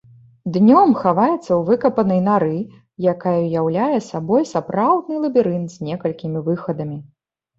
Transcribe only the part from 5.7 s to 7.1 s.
з некалькімі выхадамі.